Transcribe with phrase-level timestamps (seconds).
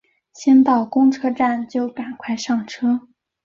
[0.33, 3.01] 先到公车站就赶快上车